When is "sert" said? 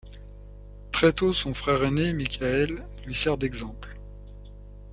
3.13-3.37